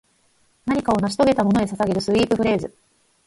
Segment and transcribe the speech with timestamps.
[0.65, 2.73] 何かを成し遂げたものへ捧げるスウィープフレーズ